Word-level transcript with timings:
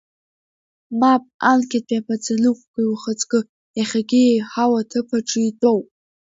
Мап, 0.99 1.23
анкьатәи 1.51 1.99
амаӡаныҟәгаҩ 1.99 2.87
ухаҵкы, 2.93 3.39
иахьагьы 3.77 4.19
еиҳау 4.27 4.73
аҭыԥ 4.81 5.09
аҿы 5.17 5.39
итәоу! 5.49 5.79